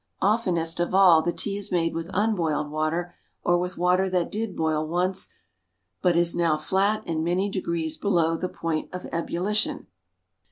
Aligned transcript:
Oftenest 0.23 0.79
of 0.79 0.95
all, 0.95 1.21
the 1.21 1.31
tea 1.31 1.57
is 1.57 1.71
made 1.71 1.93
with 1.93 2.09
unboiled 2.11 2.71
water, 2.71 3.13
or 3.43 3.59
with 3.59 3.77
water 3.77 4.09
that 4.09 4.31
did 4.31 4.55
boil 4.55 4.87
once, 4.87 5.29
but 6.01 6.15
is 6.15 6.33
now 6.35 6.57
flat 6.57 7.03
and 7.05 7.23
many 7.23 7.51
degrees 7.51 7.97
below 7.97 8.35
the 8.35 8.49
point 8.49 8.89
of 8.95 9.05
ebullition. 9.11 9.85